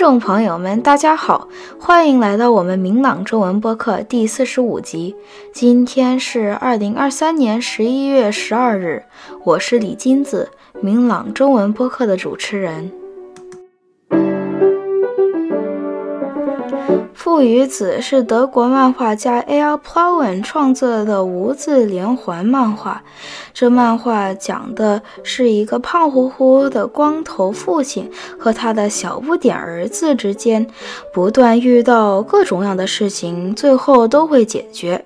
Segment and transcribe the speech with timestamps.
[0.00, 1.46] 众朋友们，大家好，
[1.78, 5.14] 欢迎来到我们明朗中文播客第四十五集。
[5.52, 9.04] 今天是二零二三年十一月十二日，
[9.44, 10.48] 我是李金子，
[10.80, 12.90] 明朗中文播客的主持人。
[17.22, 19.74] 《父与子》是德国漫画家 A.L.
[19.76, 23.02] Plauen 创作的无字连环漫画。
[23.52, 30.66] 这漫画讲的是一个胖乎乎的光头父亲和他的小不点儿子之间
[31.12, 35.04] 不断遇到各种样的事情，最后都会解决。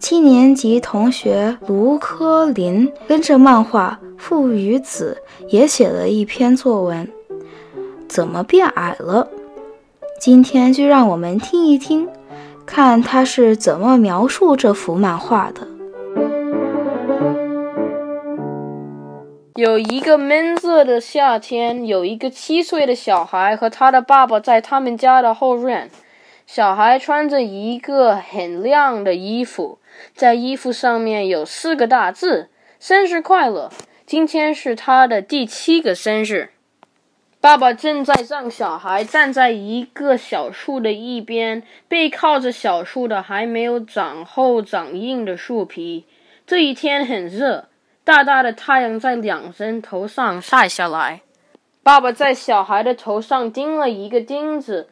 [0.00, 5.18] 七年级同学卢科林跟着漫画《父与子》
[5.50, 7.06] 也写了一篇作文：
[8.08, 9.28] 怎么变矮了？
[10.18, 12.08] 今天就让我们听一听，
[12.64, 15.66] 看他是怎么描述这幅漫画的。
[19.56, 25.90] 有一个闷热的夏天，有一个七岁的小孩和他的爸爸在他们家的后院。
[26.46, 29.78] 小孩穿着一个很亮的衣服，
[30.14, 32.48] 在衣服上面有四个大字
[32.80, 33.70] ：“生日快乐。”
[34.06, 36.50] 今天是他的第七个生日。
[37.44, 46.06] 爸爸正在让小孩站在一个小树的一边，背靠着小树的还没有长厚长硬的树皮。
[46.46, 47.68] 这一天很热，
[48.02, 51.20] 大大的太阳在两人头上晒下来。
[51.82, 54.88] 爸爸在小孩的头上钉了一个钉子，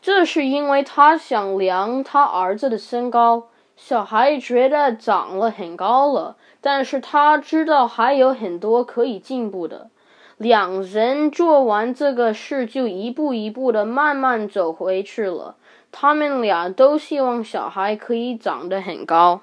[0.00, 3.48] 这是因为他想量他儿子的身高。
[3.76, 9.90] 小孩觉得长了很高了，但是他知道还有很多可以进步的。
[10.40, 15.56] 两人做完这个事，就一步一步的慢慢走回去了。
[15.92, 19.42] 他们俩都希望小孩可以长得很高。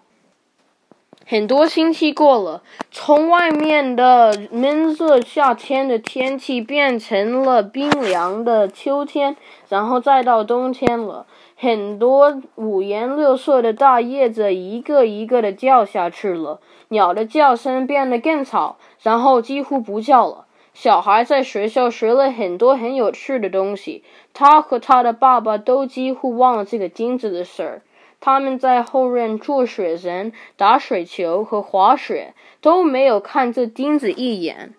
[1.28, 9.38] 很多星期过了，从外面的闷热夏天的天气变成了冰凉的秋天，
[9.70, 11.28] 然后再到冬天了。
[11.56, 20.46] 很多五颜六色的大叶子一个一个的掉下去了，鸟的叫声变得更吵，然后几乎不叫了。
[20.80, 27.82] 小孩在学校学了很多很有趣的东西，他和他的爸爸都几乎忘了这个钉子的事儿。
[28.20, 34.76] 他们在后院做雪人、打水球和滑雪，都没有看这钉子一眼。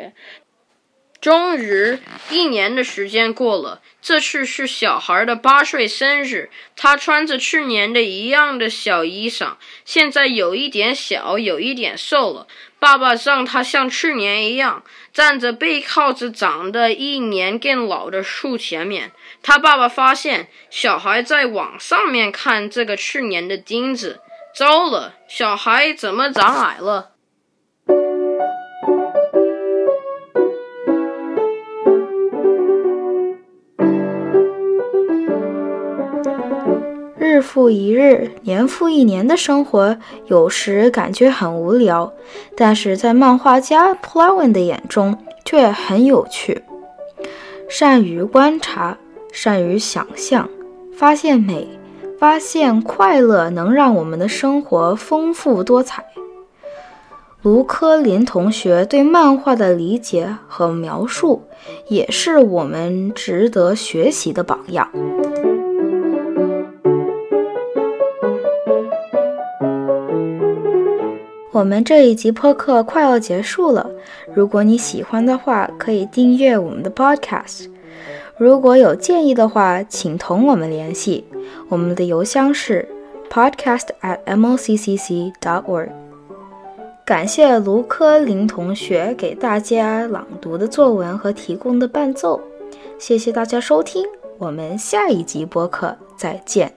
[1.21, 1.99] 终于，
[2.31, 3.81] 一年的时间过了。
[4.01, 12.47] 这次是小孩的八岁生日，他穿着去年的一样的小衣裳，现在有一点小，有一点瘦了。
[12.79, 19.11] 爸爸让他像去年一样，站着背靠着长得一年更老的树前面。
[19.43, 24.21] 他爸爸发现小孩在往上面看这个去年的钉子，
[24.55, 27.18] 糟了，小孩怎么长矮了？
[37.39, 42.13] 日复一日，年复一年的生活，有时感觉很无聊，
[42.57, 46.63] 但是在漫画家 Plowen 的眼中却很有趣。
[47.69, 48.99] 善于观察，
[49.33, 50.51] 善于想象，
[50.97, 51.69] 发现美，
[52.19, 56.05] 发现快乐，能让我们的生活丰富多彩。
[57.43, 61.45] 卢科林同学对漫画的理解和描述，
[61.87, 64.91] 也是我们值得学习的榜样。
[71.51, 73.91] 我们这一集播客快要结束了，
[74.35, 77.69] 如果你喜欢的话，可以订阅我们的 Podcast。
[78.37, 81.25] 如果有建议的话，请同我们联系，
[81.69, 82.87] 我们的邮箱是
[83.31, 85.89] podcast@mlccc.org。
[87.05, 92.39] 感谢卢科林同学给大家朗读的作文和提供的伴奏，
[92.99, 94.05] 谢谢大家收听，
[94.37, 96.75] 我们下一集播客再见。